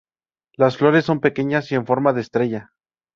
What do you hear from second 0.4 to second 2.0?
Las flores son pequeñas y en